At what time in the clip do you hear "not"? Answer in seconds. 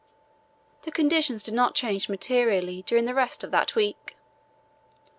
1.53-1.75